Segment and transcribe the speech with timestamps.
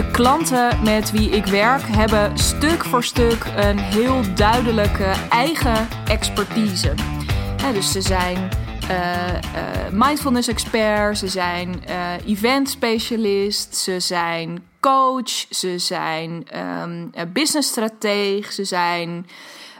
[0.00, 6.94] De klanten met wie ik werk hebben stuk voor stuk een heel duidelijke eigen expertise.
[7.72, 8.48] dus ze zijn
[8.90, 9.38] uh, uh,
[9.92, 16.46] mindfulness expert, ze zijn uh, event specialist, ze zijn coach, ze zijn
[16.82, 19.26] um, business strateeg, ze zijn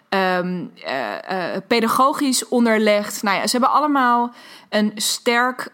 [0.08, 0.72] um,
[1.66, 3.22] pedagogisch onderlegd.
[3.22, 4.32] Nou ja, ze hebben allemaal
[4.68, 5.68] een sterk,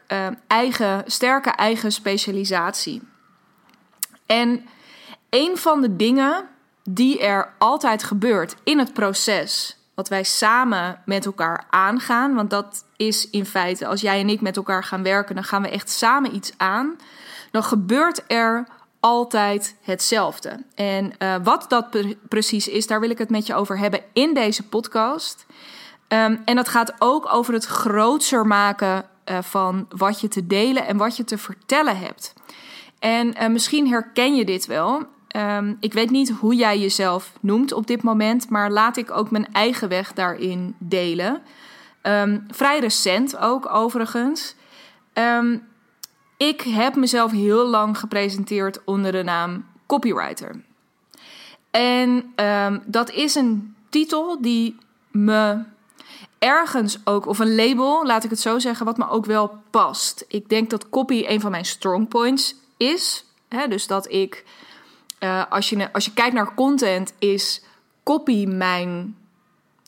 [0.47, 3.02] eigen, sterke eigen specialisatie.
[4.26, 4.66] En
[5.30, 6.48] een van de dingen
[6.84, 12.84] die er altijd gebeurt in het proces, wat wij samen met elkaar aangaan, want dat
[12.96, 15.90] is in feite, als jij en ik met elkaar gaan werken, dan gaan we echt
[15.90, 16.96] samen iets aan,
[17.50, 18.66] dan gebeurt er
[19.00, 20.64] altijd hetzelfde.
[20.74, 21.86] En uh, wat dat
[22.28, 25.46] precies is, daar wil ik het met je over hebben in deze podcast.
[26.08, 30.86] Um, en dat gaat ook over het grootser maken uh, van wat je te delen
[30.86, 32.33] en wat je te vertellen hebt.
[33.06, 35.02] En uh, misschien herken je dit wel.
[35.36, 39.30] Um, ik weet niet hoe jij jezelf noemt op dit moment, maar laat ik ook
[39.30, 41.42] mijn eigen weg daarin delen.
[42.02, 44.54] Um, vrij recent ook, overigens.
[45.14, 45.62] Um,
[46.36, 50.62] ik heb mezelf heel lang gepresenteerd onder de naam copywriter.
[51.70, 52.32] En
[52.86, 54.77] dat is een titel die
[55.10, 55.62] me
[56.38, 60.24] ergens ook, of een label, laat ik het zo zeggen, wat me ook wel past.
[60.28, 63.24] Ik denk dat copy een van mijn strong points is.
[63.48, 63.69] Hè?
[63.69, 64.44] Dus dat ik,
[65.20, 67.62] uh, als, je, als je kijkt naar content, is
[68.02, 69.16] copy mijn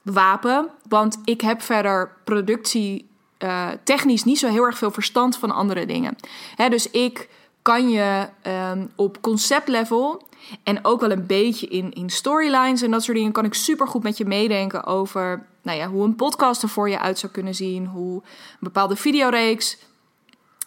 [0.02, 0.68] wapen.
[0.88, 3.08] Want ik heb verder productie
[3.38, 6.16] uh, technisch niet zo heel erg veel verstand van andere dingen.
[6.56, 7.28] Hè, dus ik
[7.62, 8.28] kan je
[8.72, 10.28] um, op conceptlevel
[10.62, 13.88] en ook wel een beetje in, in storylines en dat soort dingen kan ik super
[13.88, 17.32] goed met je meedenken over nou ja, hoe een podcast er voor je uit zou
[17.32, 19.78] kunnen zien, hoe een bepaalde videoreeks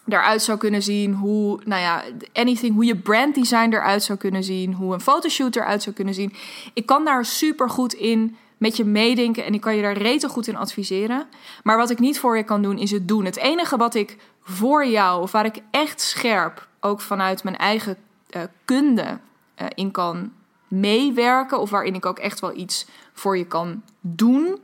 [0.06, 1.14] eruit zou kunnen zien.
[1.14, 2.02] Hoe, nou ja,
[2.32, 4.74] anything, hoe je branddesign eruit zou kunnen zien.
[4.74, 6.32] Hoe een fotoshoot eruit zou kunnen zien.
[6.72, 10.28] Ik kan daar super goed in met je meedenken en ik kan je daar rete
[10.28, 11.26] goed in adviseren.
[11.62, 13.24] Maar wat ik niet voor je kan doen, is het doen.
[13.24, 17.96] Het enige wat ik voor jou, of waar ik echt scherp, ook vanuit mijn eigen
[18.36, 19.18] uh, kunde,
[19.62, 20.32] uh, in kan
[20.68, 21.60] meewerken.
[21.60, 24.58] Of waarin ik ook echt wel iets voor je kan doen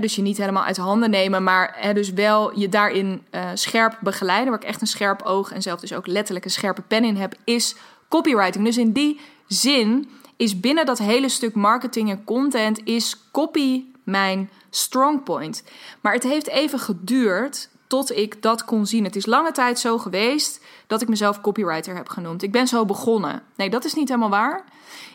[0.00, 4.50] dus je niet helemaal uit handen nemen, maar dus wel je daarin uh, scherp begeleiden.
[4.50, 7.16] Waar ik echt een scherp oog en zelf dus ook letterlijk een scherpe pen in
[7.16, 7.76] heb, is
[8.08, 8.64] copywriting.
[8.64, 14.50] Dus in die zin is binnen dat hele stuk marketing en content is copy mijn
[14.70, 15.64] strong point.
[16.00, 19.04] Maar het heeft even geduurd tot ik dat kon zien.
[19.04, 22.42] Het is lange tijd zo geweest dat ik mezelf copywriter heb genoemd.
[22.42, 23.42] Ik ben zo begonnen.
[23.56, 24.64] Nee, dat is niet helemaal waar.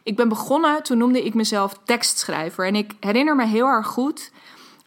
[0.04, 2.66] Ik ben begonnen, toen noemde ik mezelf tekstschrijver.
[2.66, 4.32] En ik herinner me heel erg goed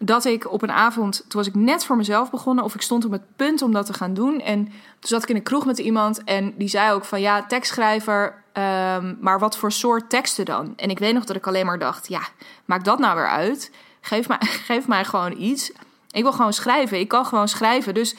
[0.02, 3.04] dat ik op een avond, toen was ik net voor mezelf begonnen, of ik stond
[3.04, 4.40] op het punt om dat te gaan doen.
[4.40, 7.46] En toen zat ik in een kroeg met iemand en die zei ook van ja,
[7.46, 10.72] tekstschrijver, um, maar wat voor soort teksten dan?
[10.76, 12.20] En ik weet nog dat ik alleen maar dacht, ja,
[12.64, 13.70] maak dat nou weer uit.
[14.00, 14.38] Geef mij,
[14.70, 15.72] geef mij gewoon iets.
[16.10, 16.98] Ik wil gewoon schrijven.
[16.98, 17.94] Ik kan gewoon schrijven.
[17.94, 18.16] Dus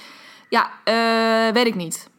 [0.49, 2.09] ja, uh, weet ik niet.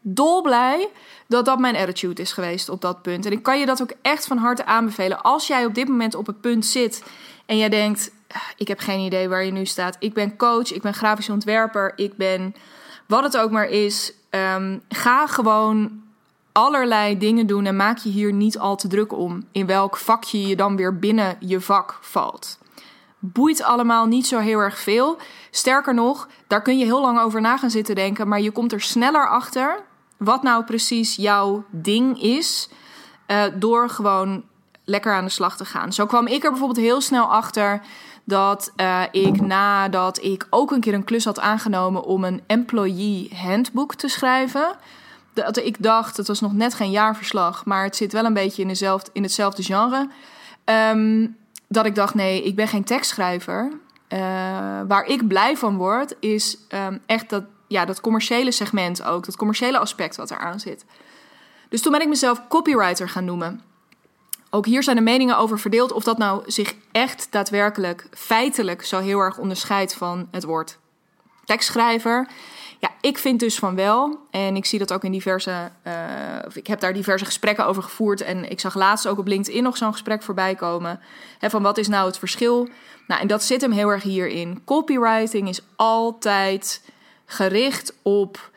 [0.00, 0.88] Dolblij
[1.26, 3.26] dat dat mijn attitude is geweest op dat punt.
[3.26, 5.22] En ik kan je dat ook echt van harte aanbevelen.
[5.22, 7.04] Als jij op dit moment op het punt zit
[7.46, 8.10] en jij denkt:
[8.56, 9.96] ik heb geen idee waar je nu staat.
[9.98, 12.54] Ik ben coach, ik ben grafisch ontwerper, ik ben
[13.06, 14.12] wat het ook maar is.
[14.30, 16.02] Um, ga gewoon
[16.52, 19.46] allerlei dingen doen en maak je hier niet al te druk om.
[19.52, 22.58] In welk vakje je dan weer binnen je vak valt.
[23.18, 25.18] Boeit allemaal niet zo heel erg veel.
[25.50, 28.72] Sterker nog, daar kun je heel lang over na gaan zitten denken, maar je komt
[28.72, 29.82] er sneller achter
[30.16, 32.68] wat nou precies jouw ding is.
[33.26, 34.44] Uh, door gewoon
[34.84, 35.92] lekker aan de slag te gaan.
[35.92, 37.80] Zo kwam ik er bijvoorbeeld heel snel achter
[38.28, 43.30] dat uh, ik nadat ik ook een keer een klus had aangenomen om een employee
[43.34, 44.76] handbook te schrijven.
[45.32, 48.62] Dat ik dacht, het was nog net geen jaarverslag, maar het zit wel een beetje
[48.62, 50.08] in, in hetzelfde genre.
[50.64, 51.36] Um,
[51.68, 53.72] dat ik dacht, nee, ik ben geen tekstschrijver.
[54.08, 54.18] Uh,
[54.88, 59.24] waar ik blij van word, is um, echt dat, ja, dat commerciële segment ook.
[59.24, 60.84] Dat commerciële aspect wat eraan zit.
[61.68, 63.60] Dus toen ben ik mezelf copywriter gaan noemen.
[64.50, 69.00] Ook hier zijn de meningen over verdeeld of dat nou zich echt daadwerkelijk feitelijk zo
[69.00, 70.78] heel erg onderscheidt van het woord
[71.44, 72.28] tekstschrijver.
[72.80, 74.18] Ja, ik vind dus van wel.
[74.30, 75.70] En ik zie dat ook in diverse.
[75.86, 75.92] Uh,
[76.52, 78.20] ik heb daar diverse gesprekken over gevoerd.
[78.20, 81.00] En ik zag laatst ook op LinkedIn nog zo'n gesprek voorbij komen.
[81.38, 82.68] Hè, van wat is nou het verschil?
[83.06, 84.62] Nou, en dat zit hem heel erg hierin.
[84.64, 86.82] Copywriting is altijd
[87.26, 88.50] gericht op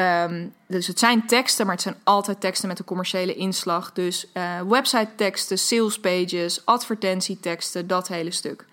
[0.00, 3.92] Um, dus het zijn teksten, maar het zijn altijd teksten met een commerciële inslag.
[3.92, 8.64] Dus uh, website teksten, sales pages, advertentieteksten, dat hele stuk.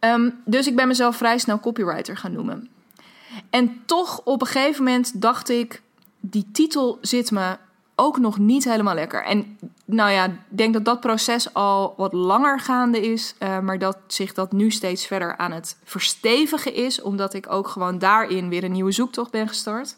[0.00, 2.68] Um, dus ik ben mezelf vrij snel copywriter gaan noemen.
[3.50, 5.82] En toch op een gegeven moment dacht ik,
[6.20, 7.56] die titel zit me
[7.94, 9.24] ook nog niet helemaal lekker.
[9.24, 13.34] En nou ja, ik denk dat dat proces al wat langer gaande is.
[13.38, 17.02] Uh, maar dat zich dat nu steeds verder aan het verstevigen is.
[17.02, 19.96] Omdat ik ook gewoon daarin weer een nieuwe zoektocht ben gestart.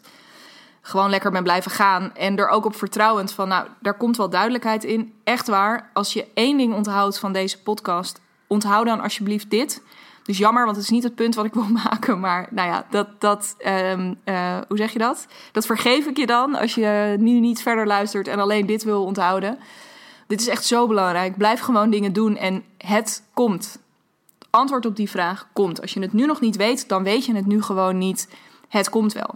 [0.87, 2.11] Gewoon lekker ben blijven gaan.
[2.15, 5.13] En er ook op vertrouwend van, nou, daar komt wel duidelijkheid in.
[5.23, 9.81] Echt waar, als je één ding onthoudt van deze podcast, onthoud dan alsjeblieft dit.
[10.23, 12.19] Dus jammer, want het is niet het punt wat ik wil maken.
[12.19, 15.27] Maar nou ja, dat, dat um, uh, hoe zeg je dat?
[15.51, 19.03] Dat vergeef ik je dan als je nu niet verder luistert en alleen dit wil
[19.03, 19.59] onthouden.
[20.27, 21.37] Dit is echt zo belangrijk.
[21.37, 23.79] Blijf gewoon dingen doen en het komt.
[24.39, 25.81] Het antwoord op die vraag komt.
[25.81, 28.29] Als je het nu nog niet weet, dan weet je het nu gewoon niet.
[28.69, 29.35] Het komt wel.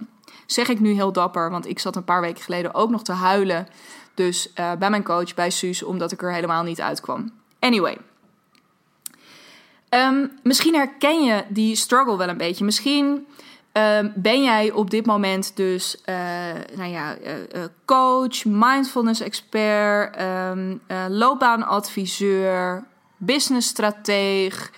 [0.52, 3.12] Zeg ik nu heel dapper, want ik zat een paar weken geleden ook nog te
[3.12, 3.68] huilen.
[4.14, 7.32] Dus uh, bij mijn coach, bij Suus, omdat ik er helemaal niet uitkwam.
[7.60, 7.98] Anyway,
[9.96, 12.66] Um, misschien herken je die struggle wel een beetje.
[12.66, 13.28] Misschien
[13.74, 16.16] um, ben jij op dit moment dus uh,
[16.76, 22.84] nou ja, uh, coach, mindfulness expert, um, loopbaanadviseur,
[23.18, 24.72] businessstrateeg,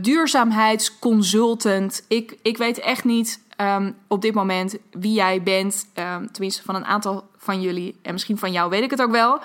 [0.00, 2.04] duurzaamheidsconsultant.
[2.08, 3.40] Ik, ik weet echt niet
[4.06, 5.86] op dit moment wie jij bent.
[6.32, 9.40] tenminste, van een aantal van jullie en misschien van jou weet ik het ook wel.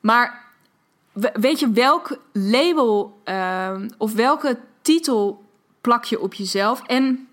[0.00, 0.48] Maar
[1.32, 5.44] weet je welk label uh, of welke titel
[5.80, 7.28] plak je op jezelf en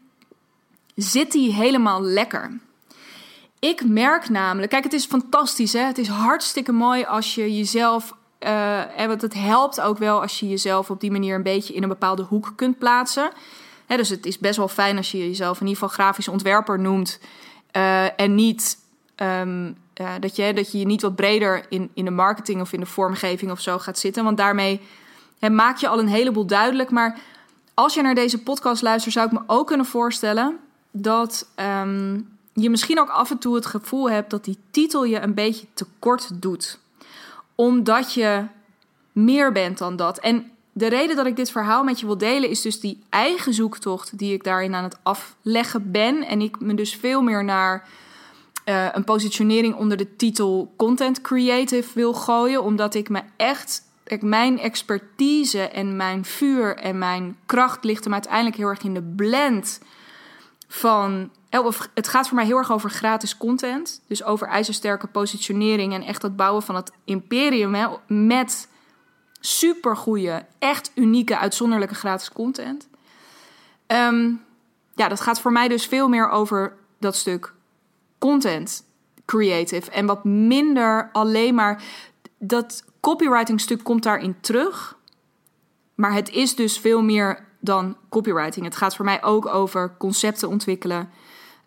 [0.95, 2.59] zit die helemaal lekker?
[3.59, 5.79] Ik merk namelijk, kijk, het is fantastisch, hè?
[5.79, 10.47] Het is hartstikke mooi als je jezelf, uh, en het helpt ook wel als je
[10.47, 13.31] jezelf op die manier een beetje in een bepaalde hoek kunt plaatsen.
[13.85, 16.79] Hè, dus het is best wel fijn als je jezelf in ieder geval grafisch ontwerper
[16.79, 17.19] noemt
[17.77, 18.77] uh, en niet
[19.21, 19.41] uh,
[20.19, 22.85] dat, je, dat je je niet wat breder in, in de marketing of in de
[22.85, 24.23] vormgeving of zo gaat zitten.
[24.23, 24.81] Want daarmee
[25.39, 26.89] hè, maak je al een heleboel duidelijk.
[26.89, 27.19] Maar
[27.73, 30.57] als je naar deze podcast luistert, zou ik me ook kunnen voorstellen
[30.91, 31.47] dat
[31.81, 35.33] um, je misschien ook af en toe het gevoel hebt dat die titel je een
[35.33, 36.79] beetje tekort doet.
[37.57, 38.43] Omdat je
[39.11, 40.19] meer bent dan dat.
[40.19, 43.53] En de reden dat ik dit verhaal met je wil delen is dus die eigen
[43.53, 46.27] zoektocht die ik daarin aan het afleggen ben.
[46.27, 47.87] En ik me dus veel meer naar
[48.65, 52.63] uh, een positionering onder de titel Content Creative wil gooien.
[52.63, 53.81] Omdat ik me echt.
[54.03, 58.93] Ik, mijn expertise en mijn vuur en mijn kracht ligt hem uiteindelijk heel erg in
[58.93, 59.79] de blend
[60.67, 61.31] van.
[61.51, 64.01] Of het gaat voor mij heel erg over gratis content.
[64.07, 68.67] Dus over ijzersterke positionering en echt het bouwen van het imperium hè, met
[69.39, 72.87] supergoeie, echt unieke, uitzonderlijke gratis content.
[73.87, 74.41] Um,
[74.95, 77.53] ja, dat gaat voor mij dus veel meer over dat stuk
[78.17, 78.83] content
[79.25, 79.91] creative.
[79.91, 81.83] En wat minder alleen maar.
[82.39, 84.97] Dat copywriting stuk komt daarin terug.
[85.95, 88.65] Maar het is dus veel meer dan copywriting.
[88.65, 91.09] Het gaat voor mij ook over concepten ontwikkelen.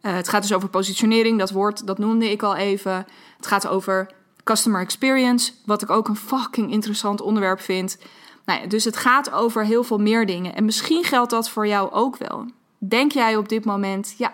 [0.02, 3.06] Uh, het gaat dus over positionering, dat woord, dat noemde ik al even.
[3.36, 4.10] Het gaat over
[4.44, 7.98] customer experience, wat ik ook een fucking interessant onderwerp vind.
[8.44, 10.54] Nou ja, dus het gaat over heel veel meer dingen.
[10.54, 12.44] En misschien geldt dat voor jou ook wel.
[12.78, 14.32] Denk jij op dit moment, ja,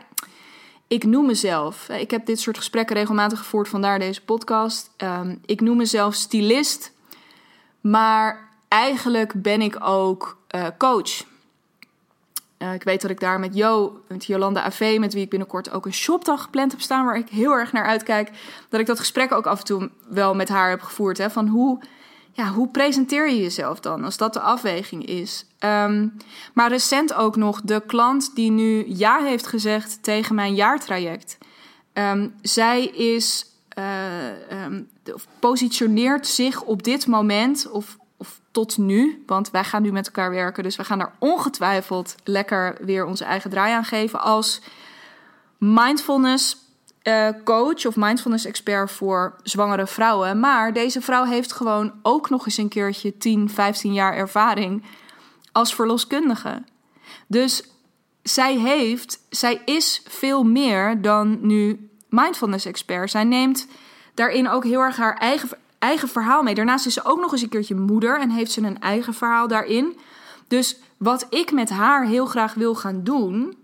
[0.88, 4.90] ik noem mezelf, ik heb dit soort gesprekken regelmatig gevoerd, vandaar deze podcast.
[4.96, 6.92] Um, ik noem mezelf stylist,
[7.80, 11.24] maar eigenlijk ben ik ook uh, coach.
[12.58, 15.70] Uh, ik weet dat ik daar met Jo, met Jolanda AV, met wie ik binnenkort
[15.70, 18.30] ook een shopdag gepland heb staan, waar ik heel erg naar uitkijk,
[18.68, 21.18] dat ik dat gesprek ook af en toe wel met haar heb gevoerd.
[21.18, 21.80] Hè, van hoe
[22.32, 25.46] ja, hoe presenteer je jezelf dan als dat de afweging is?
[25.60, 26.16] Um,
[26.54, 31.38] maar recent ook nog de klant die nu ja heeft gezegd tegen mijn jaartraject.
[31.92, 33.46] Um, zij is,
[33.78, 34.88] uh, um,
[35.38, 37.96] positioneert zich op dit moment, of
[38.56, 42.76] tot nu, want wij gaan nu met elkaar werken, dus we gaan daar ongetwijfeld lekker
[42.80, 44.60] weer onze eigen draai aan geven als
[45.58, 46.56] mindfulness
[47.02, 50.40] uh, coach of mindfulness expert voor zwangere vrouwen.
[50.40, 54.84] Maar deze vrouw heeft gewoon ook nog eens een keertje 10, 15 jaar ervaring
[55.52, 56.62] als verloskundige.
[57.26, 57.62] Dus
[58.22, 63.10] zij heeft, zij is veel meer dan nu mindfulness expert.
[63.10, 63.66] Zij neemt
[64.14, 65.48] daarin ook heel erg haar eigen,
[65.86, 66.54] eigen verhaal mee.
[66.54, 69.48] Daarnaast is ze ook nog eens een keertje moeder en heeft ze een eigen verhaal
[69.48, 69.98] daarin.
[70.48, 73.56] Dus wat ik met haar heel graag wil gaan doen,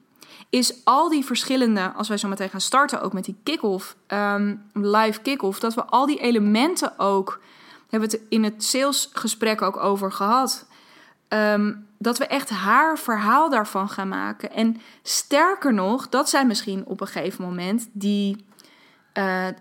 [0.50, 4.62] is al die verschillende, als wij zo meteen gaan starten, ook met die kick-off, um,
[4.72, 7.40] live kick-off, dat we al die elementen ook,
[7.88, 10.66] hebben we het in het salesgesprek ook over gehad,
[11.28, 14.52] um, dat we echt haar verhaal daarvan gaan maken.
[14.52, 18.44] En sterker nog, dat zijn misschien op een gegeven moment die,
[19.14, 19.52] uh, uh,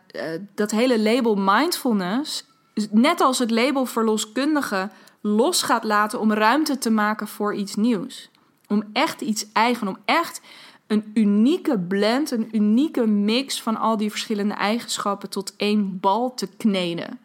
[0.55, 2.49] dat hele label mindfulness,
[2.91, 4.89] net als het label verloskundige,
[5.21, 8.29] los gaat laten om ruimte te maken voor iets nieuws.
[8.67, 10.41] Om echt iets eigen, om echt
[10.87, 16.47] een unieke blend, een unieke mix van al die verschillende eigenschappen tot één bal te
[16.47, 17.19] kneden.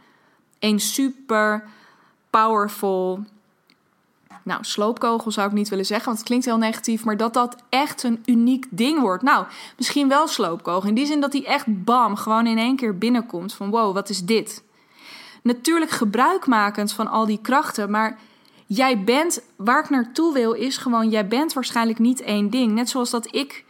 [0.59, 1.65] Een super
[2.31, 3.25] powerful.
[4.43, 7.57] Nou, sloopkogel zou ik niet willen zeggen, want het klinkt heel negatief, maar dat dat
[7.69, 9.23] echt een uniek ding wordt.
[9.23, 10.89] Nou, misschien wel sloopkogel.
[10.89, 14.09] In die zin dat hij echt bam, gewoon in één keer binnenkomt van wow, wat
[14.09, 14.65] is dit?
[15.47, 18.19] Natuurlijk gebruikmakend van al die krachten, maar
[18.67, 22.73] jij bent, waar ik naartoe wil, is gewoon, jij bent waarschijnlijk niet één ding.
[22.73, 23.65] Net zoals dat ik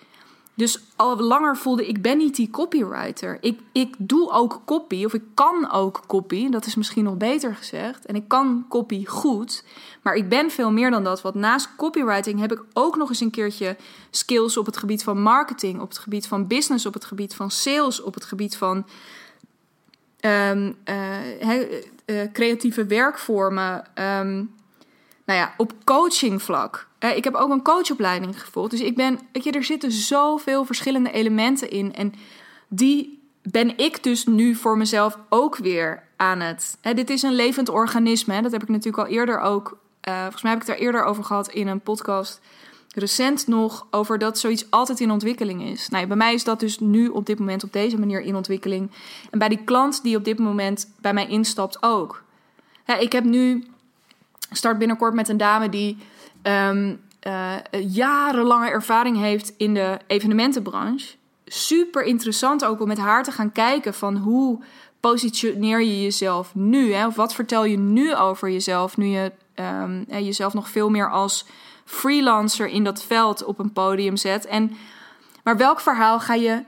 [0.54, 3.38] dus al langer voelde, ik ben niet die copywriter.
[3.40, 7.54] Ik, ik doe ook copy, of ik kan ook copy, dat is misschien nog beter
[7.54, 8.06] gezegd.
[8.06, 9.64] En ik kan copy goed,
[10.02, 11.22] maar ik ben veel meer dan dat.
[11.22, 13.76] Want naast copywriting heb ik ook nog eens een keertje
[14.10, 17.50] skills op het gebied van marketing, op het gebied van business, op het gebied van
[17.50, 18.86] sales, op het gebied van
[20.20, 20.76] um,
[22.32, 23.84] creatieve werkvormen.
[23.94, 24.54] Um,
[25.24, 26.88] nou ja, op coachingvlak.
[27.00, 28.70] Uh, ik heb ook een coachopleiding gevolgd.
[28.70, 31.94] Dus ik ben, weet je, er zitten zoveel verschillende elementen in.
[31.94, 32.12] En
[32.68, 36.78] die ben ik dus nu voor mezelf ook weer aan het.
[36.80, 38.34] Dit is een levend organisme.
[38.34, 39.78] Hè, dat heb ik natuurlijk al eerder ook.
[40.08, 42.40] Uh, volgens mij heb ik het daar eerder over gehad in een podcast.
[42.98, 45.88] Recent nog over dat zoiets altijd in ontwikkeling is.
[45.88, 48.90] Nou, bij mij is dat dus nu op dit moment op deze manier in ontwikkeling.
[49.30, 52.22] En bij die klant die op dit moment bij mij instapt ook.
[52.98, 53.66] ik heb nu
[54.50, 55.96] start binnenkort met een dame die
[56.42, 57.54] um, uh,
[57.88, 61.14] jarenlange ervaring heeft in de evenementenbranche.
[61.46, 64.58] Super interessant ook om met haar te gaan kijken van hoe
[65.00, 66.92] positioneer je jezelf nu?
[66.92, 67.06] Hè?
[67.06, 71.46] Of wat vertel je nu over jezelf, nu je um, jezelf nog veel meer als
[71.86, 74.46] freelancer in dat veld op een podium zet?
[74.46, 74.76] En,
[75.42, 76.64] maar welk verhaal ga je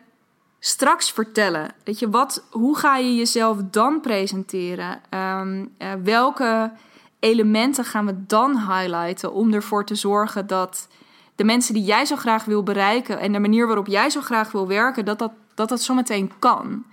[0.58, 1.70] straks vertellen?
[1.84, 5.00] Weet je, wat, hoe ga je jezelf dan presenteren?
[5.10, 6.72] Um, uh, welke
[7.20, 10.88] elementen gaan we dan highlighten om ervoor te zorgen dat
[11.34, 14.52] de mensen die jij zo graag wil bereiken en de manier waarop jij zo graag
[14.52, 16.84] wil werken, dat dat, dat, dat zometeen kan.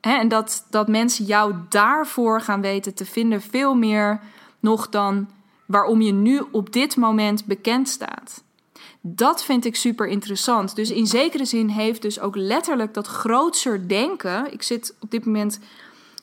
[0.00, 4.20] en dat, dat mensen jou daarvoor gaan weten te vinden, veel meer
[4.60, 5.28] nog dan
[5.66, 8.44] waarom je nu op dit moment bekend staat.
[9.00, 10.76] Dat vind ik super interessant.
[10.76, 14.52] Dus in zekere zin heeft dus ook letterlijk dat grootser denken.
[14.52, 15.58] Ik zit op dit moment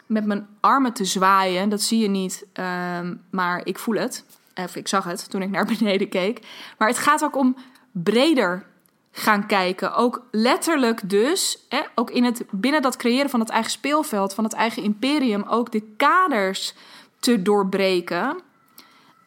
[0.06, 1.70] met mijn armen te zwaaien.
[1.70, 4.26] Dat zie je niet, ehm, maar ik voel het.
[4.56, 6.40] Of ik zag het toen ik naar beneden keek.
[6.78, 7.56] Maar het gaat ook om
[7.92, 8.66] breder
[9.12, 9.96] gaan kijken.
[9.96, 14.44] Ook letterlijk dus, hè, ook in het, binnen dat creëren van het eigen speelveld, van
[14.44, 16.74] het eigen imperium, ook de kaders
[17.20, 18.42] te doorbreken.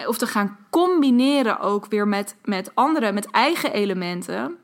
[0.06, 4.56] Of te gaan combineren ook weer met, met andere, met eigen elementen.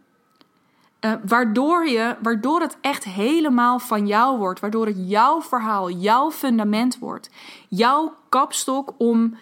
[1.00, 4.60] Uh, waardoor, je, waardoor het echt helemaal van jou wordt.
[4.60, 7.30] Waardoor het jouw verhaal, jouw fundament wordt.
[7.68, 9.36] Jouw kapstok om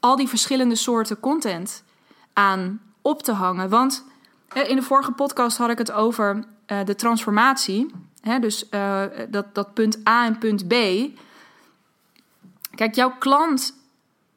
[0.00, 1.84] al die verschillende soorten content
[2.32, 3.68] aan op te hangen.
[3.68, 4.04] Want
[4.56, 7.90] uh, in de vorige podcast had ik het over uh, de transformatie.
[8.20, 8.68] Hè, dus
[9.28, 10.74] dat, dat punt A en punt B.
[12.74, 13.74] Kijk, jouw klant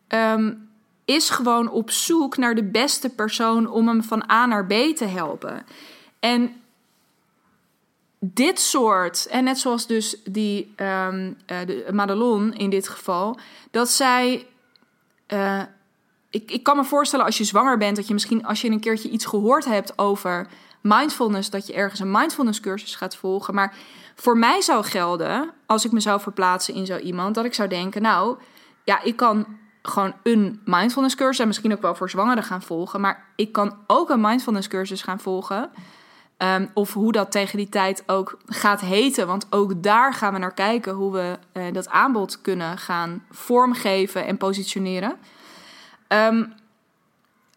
[0.07, 0.66] um,
[1.07, 5.05] is gewoon op zoek naar de beste persoon om hem van A naar B te
[5.05, 5.65] helpen.
[6.19, 6.61] En
[8.19, 13.39] dit soort, en net zoals dus die um, de Madelon in dit geval,
[13.71, 14.47] dat zij.
[15.27, 15.61] Uh,
[16.29, 18.79] ik, ik kan me voorstellen als je zwanger bent, dat je misschien als je een
[18.79, 20.47] keertje iets gehoord hebt over
[20.81, 23.53] mindfulness, dat je ergens een mindfulness cursus gaat volgen.
[23.53, 23.75] Maar
[24.15, 27.69] voor mij zou gelden, als ik me zou verplaatsen in zo iemand, dat ik zou
[27.69, 28.37] denken, nou,
[28.83, 29.45] ja, ik kan
[29.87, 33.75] gewoon een mindfulness cursus en misschien ook wel voor zwangeren gaan volgen, maar ik kan
[33.87, 35.69] ook een mindfulness cursus gaan volgen
[36.37, 39.27] Ehm, of hoe dat tegen die tijd ook gaat heten.
[39.27, 44.25] Want ook daar gaan we naar kijken hoe we uh, dat aanbod kunnen gaan vormgeven
[44.25, 45.15] en positioneren.
[46.07, 46.53] Um,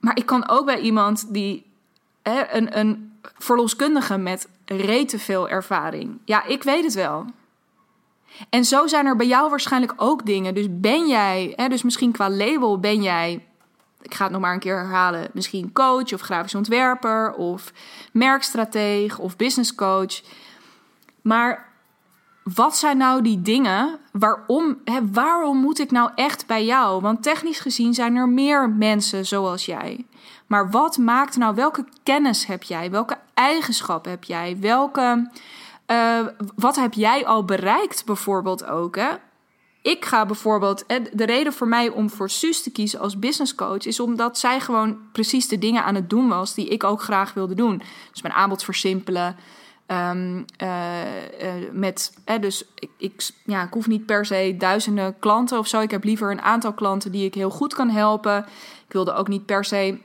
[0.00, 1.66] maar ik kan ook bij iemand die
[2.22, 6.18] een, een verloskundige met rete veel ervaring.
[6.24, 7.24] Ja, ik weet het wel.
[8.50, 10.54] En zo zijn er bij jou waarschijnlijk ook dingen.
[10.54, 13.44] Dus ben jij, hè, dus misschien qua label ben jij
[14.02, 17.72] ik ga het nog maar een keer herhalen, misschien coach of grafisch ontwerper of
[18.12, 20.22] merkstrateeg of business coach.
[21.22, 21.68] Maar
[22.42, 23.98] wat zijn nou die dingen?
[24.12, 27.00] Waarom, hè, waarom moet ik nou echt bij jou?
[27.00, 30.04] Want technisch gezien zijn er meer mensen zoals jij.
[30.46, 32.90] Maar wat maakt nou, welke kennis heb jij?
[32.90, 34.56] Welke eigenschappen heb jij?
[34.60, 35.30] Welke,
[35.90, 38.96] uh, wat heb jij al bereikt bijvoorbeeld ook?
[38.96, 39.10] Hè?
[39.82, 40.84] ik ga bijvoorbeeld.
[41.12, 44.60] De reden voor mij om voor Suus te kiezen als business coach is omdat zij
[44.60, 47.82] gewoon precies de dingen aan het doen was die ik ook graag wilde doen.
[48.12, 49.36] Dus mijn aanbod versimpelen.
[49.86, 51.00] Um, uh,
[51.42, 55.80] uh, met, dus ik, ik, ja, ik hoef niet per se duizenden klanten of zo.
[55.80, 58.38] Ik heb liever een aantal klanten die ik heel goed kan helpen.
[58.86, 59.98] Ik wilde ook niet per se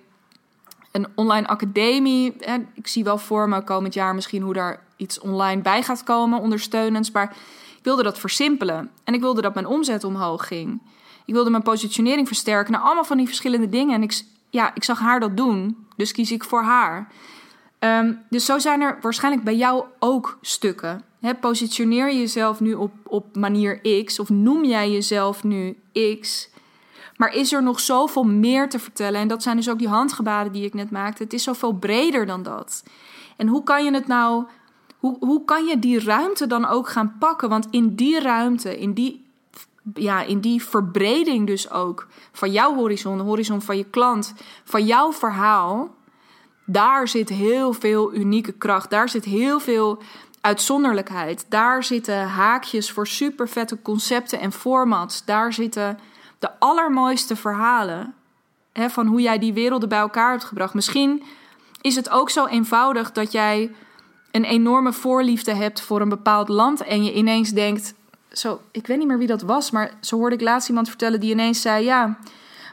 [0.91, 2.35] een online academie.
[2.39, 6.03] Hè, ik zie wel voor me komend jaar misschien hoe daar iets online bij gaat
[6.03, 7.11] komen, ondersteunends.
[7.11, 7.35] Maar
[7.77, 8.91] ik wilde dat versimpelen.
[9.03, 10.81] En ik wilde dat mijn omzet omhoog ging.
[11.25, 12.71] Ik wilde mijn positionering versterken.
[12.71, 13.95] Nou, allemaal van die verschillende dingen.
[13.95, 15.87] En ik, ja, ik zag haar dat doen.
[15.95, 17.11] Dus kies ik voor haar.
[17.79, 21.03] Ehm, dus zo zijn er waarschijnlijk bij jou ook stukken.
[21.39, 25.77] positioneer je jezelf nu op, op manier X of noem jij jezelf nu
[26.21, 26.49] X.
[27.15, 29.19] Maar is er nog zoveel meer te vertellen?
[29.19, 31.23] En dat zijn dus ook die handgebaren die ik net maakte.
[31.23, 32.83] Het is zoveel breder dan dat.
[33.37, 34.45] En hoe kan je het nou,
[35.05, 37.49] hoe, hoe kan je die ruimte dan ook gaan pakken?
[37.49, 39.25] Want in die ruimte, in die,
[39.93, 44.33] ja, in die verbreding dus ook van jouw horizon, de horizon van je klant,
[44.63, 45.95] van jouw verhaal,
[46.65, 48.89] daar zit heel veel unieke kracht.
[48.89, 50.01] Daar zit heel veel
[50.41, 51.45] uitzonderlijkheid.
[51.49, 55.25] Daar zitten haakjes voor super vette concepten en formats.
[55.25, 55.99] Daar zitten
[56.39, 58.13] de allermooiste verhalen
[58.73, 60.73] hè, van hoe jij die werelden bij elkaar hebt gebracht.
[60.73, 61.23] Misschien
[61.81, 63.71] is het ook zo eenvoudig dat jij
[64.35, 67.93] een enorme voorliefde hebt voor een bepaald land en je ineens denkt,
[68.31, 71.19] zo, ik weet niet meer wie dat was, maar zo hoorde ik laatst iemand vertellen
[71.19, 72.17] die ineens zei, ja,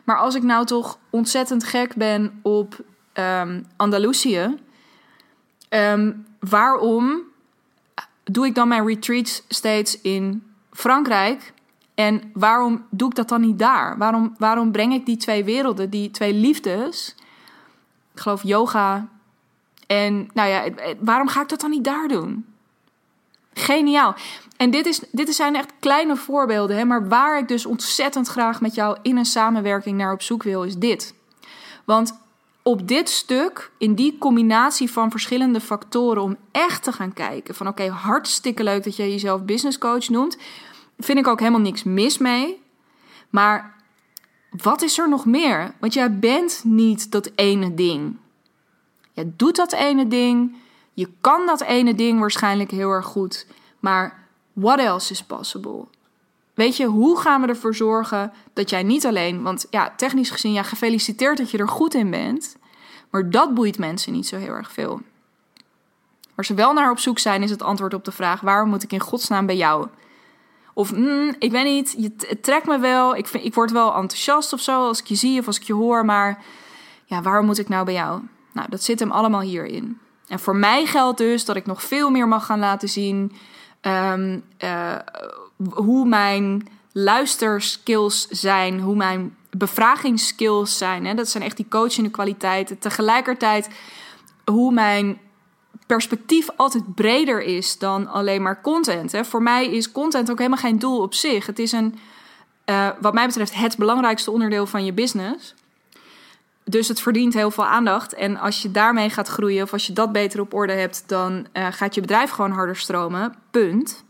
[0.04, 4.58] maar als ik nou toch ontzettend gek ben op um, Andalusië,
[5.68, 7.20] ehm, waarom
[8.24, 11.52] doe ik dan mijn retreats steeds in Frankrijk?
[11.94, 13.98] En waarom doe ik dat dan niet daar?
[13.98, 17.14] Waarom, waarom breng ik die twee werelden, die twee liefdes,
[18.14, 19.08] ik geloof yoga,
[19.92, 20.64] en nou ja,
[21.00, 22.44] waarom ga ik dat dan niet daar doen?
[23.54, 24.14] Geniaal.
[24.56, 28.60] En dit, is, dit zijn echt kleine voorbeelden, hè, maar waar ik dus ontzettend graag
[28.60, 31.14] met jou in een samenwerking naar op zoek wil, is dit.
[31.84, 32.20] Want
[32.62, 37.68] op dit stuk, in die combinatie van verschillende factoren, om echt te gaan kijken van
[37.68, 40.36] oké, hartstikke leuk dat je jezelf business coach noemt,
[40.98, 42.62] vind ik ook helemaal niks mis mee.
[43.30, 43.74] Maar
[44.50, 45.74] wat is er nog meer?
[45.80, 48.20] Want jij bent niet dat ene ding.
[49.12, 50.56] Je doet dat ene ding,
[50.92, 53.46] je kan dat ene ding waarschijnlijk heel erg goed,
[53.80, 55.86] maar what else is possible?
[56.54, 60.52] Weet je, hoe gaan we ervoor zorgen dat jij niet alleen, want ja, technisch gezien,
[60.52, 62.56] ja, gefeliciteerd dat je er goed in bent,
[63.10, 65.00] maar dat boeit mensen niet zo heel erg veel.
[66.34, 68.82] Waar ze wel naar op zoek zijn, is het antwoord op de vraag: waarom moet
[68.82, 69.86] ik in godsnaam bij jou?
[70.74, 74.52] Of mm, ik weet niet, je, trekt me wel, ik, vind, ik word wel enthousiast
[74.52, 76.44] of zo als ik je zie of als ik je hoor, maar
[77.04, 78.22] ja, waarom moet ik nou bij jou?
[78.52, 79.98] Nou, dat zit hem allemaal hierin.
[80.28, 83.32] En voor mij geldt dus dat ik nog veel meer mag gaan laten zien
[83.80, 84.96] ehm, eh,
[85.74, 91.06] hoe mijn luisterskills zijn, hoe mijn bevragingsskills zijn.
[91.06, 91.14] Hè?
[91.14, 92.78] Dat zijn echt die coachende kwaliteiten.
[92.78, 93.68] Tegelijkertijd
[94.44, 95.18] hoe mijn
[95.86, 99.12] perspectief altijd breder is dan alleen maar content.
[99.12, 99.24] Hè?
[99.24, 101.46] Voor mij is content ook helemaal geen doel op zich.
[101.46, 101.98] Het is een,
[102.66, 105.54] uh, wat mij betreft, het belangrijkste onderdeel van je business.
[106.64, 108.14] Dus het verdient heel veel aandacht.
[108.14, 111.46] En als je daarmee gaat groeien, of als je dat beter op orde hebt, dan
[111.52, 113.34] uh, gaat je bedrijf gewoon harder stromen.
[113.50, 114.04] Punt.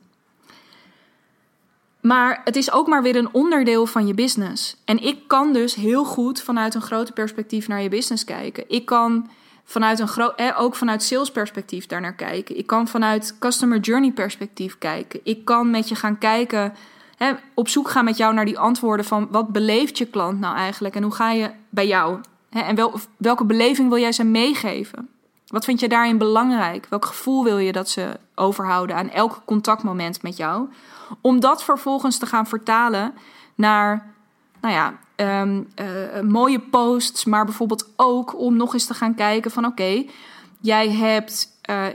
[2.00, 4.76] Maar het is ook maar weer een onderdeel van je business.
[4.84, 8.64] En ik kan dus heel goed vanuit een groter perspectief naar je business kijken.
[8.68, 9.30] Ik kan
[9.64, 12.58] vanuit een groot, eh, ook vanuit sales perspectief daarnaar kijken.
[12.58, 15.20] Ik kan vanuit customer journey perspectief kijken.
[15.24, 16.74] Ik kan met je gaan kijken,
[17.54, 20.94] op zoek gaan met jou naar die antwoorden van wat beleeft je klant nou eigenlijk
[20.94, 22.20] en hoe ga je bij jou?
[22.52, 25.08] En wel, welke beleving wil jij ze meegeven?
[25.46, 26.86] Wat vind je daarin belangrijk?
[26.88, 30.68] Welk gevoel wil je dat ze overhouden aan elk contactmoment met jou?
[31.20, 33.14] Om dat vervolgens te gaan vertalen
[33.54, 34.14] naar,
[34.60, 34.98] nou ja,
[35.42, 40.04] um, uh, mooie posts, maar bijvoorbeeld ook om nog eens te gaan kijken van oké,
[40.60, 41.86] jij hebt uh,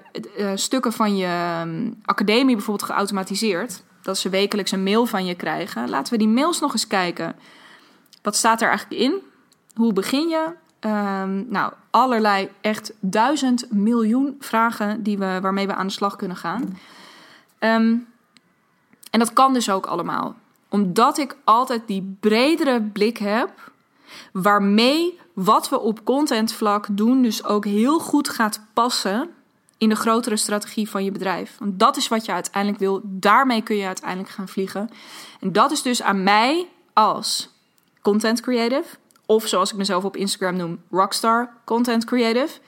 [0.55, 3.83] stukken van je um, academie bijvoorbeeld geautomatiseerd.
[4.01, 5.89] Dat ze wekelijks een mail van je krijgen.
[5.89, 7.35] Laten we die mails nog eens kijken.
[8.21, 9.21] Wat staat er eigenlijk in?
[9.77, 10.47] Hoe begin je?
[10.79, 16.37] Um, nou, allerlei, echt duizend miljoen vragen die we, waarmee we aan de slag kunnen
[16.37, 16.77] gaan.
[17.59, 18.07] Um,
[19.11, 20.35] en dat kan dus ook allemaal.
[20.69, 23.71] Omdat ik altijd die bredere blik heb,
[24.31, 29.29] waarmee wat we op contentvlak doen, dus ook heel goed gaat passen
[29.77, 31.55] in de grotere strategie van je bedrijf.
[31.59, 33.01] Want dat is wat je uiteindelijk wil.
[33.03, 34.89] Daarmee kun je uiteindelijk gaan vliegen.
[35.39, 37.49] En dat is dus aan mij als
[38.01, 42.59] content creative, of zoals ik mezelf op Instagram noem, rockstar content creative.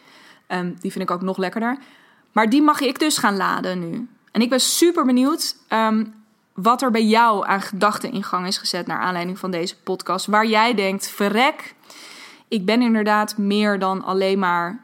[0.48, 1.78] Um, die vind ik ook nog lekkerder.
[2.32, 4.08] Maar die mag ik dus gaan laden nu.
[4.32, 5.56] En ik ben super benieuwd.
[5.70, 6.14] Um,
[6.54, 10.26] wat er bij jou aan gedachten in gang is gezet naar aanleiding van deze podcast.
[10.26, 11.76] Waar jij denkt, verrek,
[12.48, 14.84] ik ben inderdaad meer dan alleen maar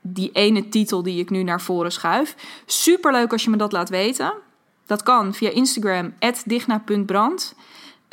[0.00, 2.36] die ene titel die ik nu naar voren schuif.
[2.66, 4.32] Super leuk als je me dat laat weten.
[4.86, 7.54] Dat kan via Instagram, digna.brand.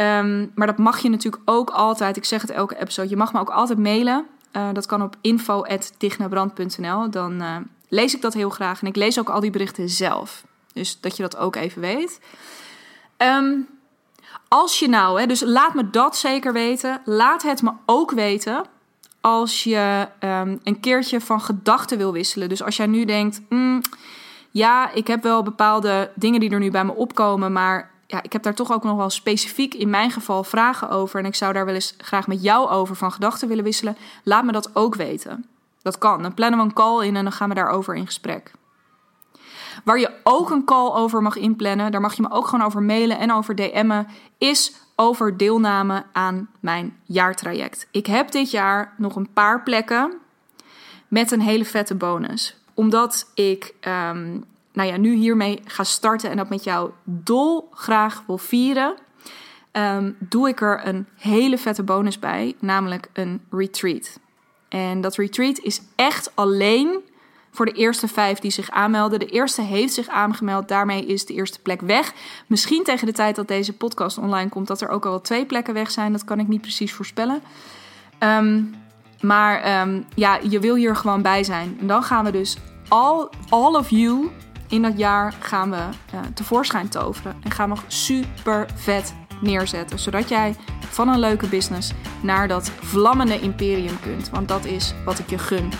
[0.02, 3.34] Um, maar dat mag je natuurlijk ook altijd, ik zeg het elke episode, je mag
[3.34, 4.26] me ook altijd mailen.
[4.54, 7.10] Uh, dat kan op info.dignabrand.nl.
[7.10, 7.56] Dan uh,
[7.88, 8.82] lees ik dat heel graag.
[8.82, 10.44] En ik lees ook al die berichten zelf.
[10.74, 12.20] Dus dat je dat ook even weet.
[13.18, 13.68] Um,
[14.48, 17.02] als je nou, hè, dus laat me dat zeker weten.
[17.06, 18.66] Laat het me ook weten
[19.22, 22.50] als je um, een keertje van gedachten wil wisselen.
[22.50, 23.82] Dus als jij nu denkt, mm,
[24.52, 28.34] ja, ik heb wel bepaalde dingen die er nu bij me opkomen, maar ja, ik
[28.34, 31.20] heb daar toch ook nog wel specifiek in mijn geval vragen over.
[31.20, 33.98] En ik zou daar wel eens graag met jou over van gedachten willen wisselen.
[34.24, 35.46] Laat me dat ook weten.
[35.82, 36.22] Dat kan.
[36.22, 38.52] Dan plannen we een call in en dan gaan we daarover in gesprek.
[39.84, 42.82] Waar je ook een call over mag inplannen, daar mag je me ook gewoon over
[42.82, 47.88] mailen en over DM'en, is over deelname aan mijn jaartraject.
[47.92, 50.14] Ik heb dit jaar nog een paar plekken
[51.08, 52.58] met een hele vette bonus.
[52.74, 54.46] Omdat ik um,
[54.78, 58.96] nou ja, nu hiermee ga starten en dat met jou dol graag wil vieren,
[59.72, 64.20] um, doe ik er een hele vette bonus bij, namelijk een retreat.
[64.70, 67.00] En dat retreat is echt alleen
[67.52, 69.20] voor de eerste vijf die zich aanmelden.
[69.20, 72.14] De eerste heeft zich aangemeld, daarmee is de eerste plek weg.
[72.48, 75.74] Misschien tegen de tijd dat deze podcast online komt, dat er ook al twee plekken
[75.74, 76.12] weg zijn.
[76.12, 77.42] Dat kan ik niet precies voorspellen.
[78.20, 78.76] Um,
[79.22, 81.78] maar um, ja, je wil hier gewoon bij zijn.
[81.80, 84.30] En dan gaan we dus all, all of you
[84.68, 87.36] in dat jaar gaan we uh, tevoorschijn toveren.
[87.44, 90.00] En gaan we super vet neerzetten.
[90.00, 90.56] Zodat jij
[90.90, 94.30] van een leuke business naar dat vlammende imperium kunt.
[94.30, 95.72] Want dat is wat ik je gun.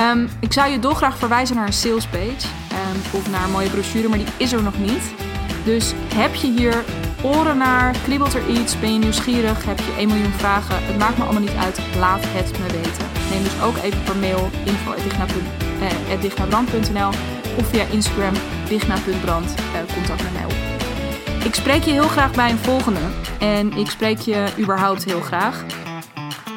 [0.00, 4.08] Um, ik zou je dolgraag verwijzen naar een salespage um, of naar een mooie brochure,
[4.08, 5.12] maar die is er nog niet.
[5.64, 6.84] Dus heb je hier
[7.22, 11.18] oren naar, kriebelt er iets, ben je nieuwsgierig, heb je 1 miljoen vragen, het maakt
[11.18, 13.06] me allemaal niet uit, laat het me weten.
[13.30, 17.10] Neem dus ook even per mail info.dignabrand.nl
[17.58, 18.34] of via Instagram
[18.68, 20.54] digna.brand uh, contact met mij op.
[21.44, 23.00] Ik spreek je heel graag bij een volgende
[23.38, 25.64] en ik spreek je überhaupt heel graag.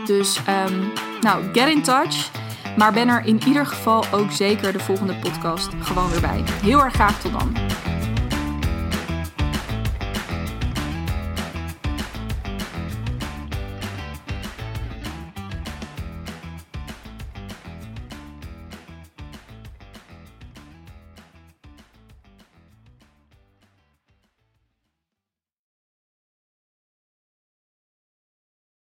[0.06, 2.32] Dus um, nou, get in touch.
[2.78, 6.44] Maar ben er in ieder geval ook zeker de volgende podcast gewoon weer bij.
[6.62, 7.75] Heel erg graag tot dan.